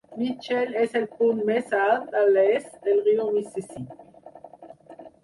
Mitchell 0.19 0.77
és 0.83 0.93
el 0.99 1.03
punt 1.19 1.43
més 1.49 1.69
alt 1.79 2.17
a 2.21 2.23
l'est 2.29 2.71
del 2.87 3.05
riu 3.09 3.29
Mississipí. 3.37 4.01